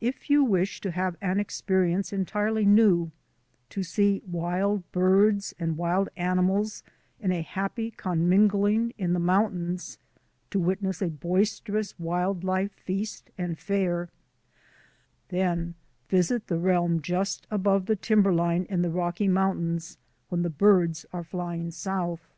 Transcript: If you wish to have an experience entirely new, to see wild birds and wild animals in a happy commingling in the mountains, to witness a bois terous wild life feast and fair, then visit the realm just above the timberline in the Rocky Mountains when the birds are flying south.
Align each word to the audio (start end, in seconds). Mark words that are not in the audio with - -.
If 0.00 0.30
you 0.30 0.44
wish 0.44 0.80
to 0.82 0.92
have 0.92 1.16
an 1.20 1.40
experience 1.40 2.12
entirely 2.12 2.64
new, 2.64 3.10
to 3.70 3.82
see 3.82 4.22
wild 4.24 4.84
birds 4.92 5.56
and 5.58 5.76
wild 5.76 6.08
animals 6.16 6.84
in 7.18 7.32
a 7.32 7.42
happy 7.42 7.90
commingling 7.90 8.94
in 8.96 9.12
the 9.12 9.18
mountains, 9.18 9.98
to 10.50 10.60
witness 10.60 11.02
a 11.02 11.08
bois 11.10 11.60
terous 11.64 11.94
wild 11.98 12.44
life 12.44 12.74
feast 12.74 13.32
and 13.36 13.58
fair, 13.58 14.08
then 15.30 15.74
visit 16.08 16.46
the 16.46 16.60
realm 16.60 17.02
just 17.02 17.48
above 17.50 17.86
the 17.86 17.96
timberline 17.96 18.66
in 18.70 18.82
the 18.82 18.90
Rocky 18.92 19.26
Mountains 19.26 19.98
when 20.28 20.42
the 20.42 20.48
birds 20.48 21.06
are 21.12 21.24
flying 21.24 21.72
south. 21.72 22.30